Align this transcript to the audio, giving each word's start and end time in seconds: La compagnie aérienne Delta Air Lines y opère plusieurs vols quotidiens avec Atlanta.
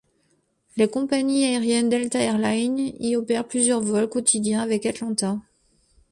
La 0.77 0.87
compagnie 0.87 1.45
aérienne 1.45 1.87
Delta 1.87 2.17
Air 2.23 2.39
Lines 2.39 2.91
y 2.99 3.15
opère 3.15 3.47
plusieurs 3.47 3.81
vols 3.81 4.09
quotidiens 4.09 4.59
avec 4.63 4.87
Atlanta. 4.87 5.39